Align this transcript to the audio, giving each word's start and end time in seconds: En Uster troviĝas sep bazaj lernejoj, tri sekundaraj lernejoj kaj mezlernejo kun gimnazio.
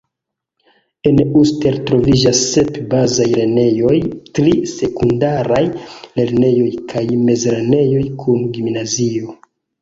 En 1.09 1.19
Uster 1.41 1.75
troviĝas 1.89 2.39
sep 2.53 2.79
bazaj 2.93 3.27
lernejoj, 3.33 3.97
tri 4.39 4.55
sekundaraj 4.71 5.61
lernejoj 6.23 6.71
kaj 6.95 7.05
mezlernejo 7.29 8.03
kun 8.25 8.43
gimnazio. 8.59 9.39